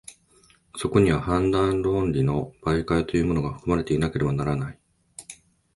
[0.77, 4.79] そこには判断論理の媒介というものが、含まれていなければならない。